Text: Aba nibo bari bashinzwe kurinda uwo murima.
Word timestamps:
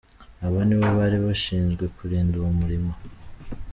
Aba 0.45 0.59
nibo 0.67 0.87
bari 0.97 1.17
bashinzwe 1.25 1.83
kurinda 1.95 2.33
uwo 2.39 2.49
murima. 2.59 2.93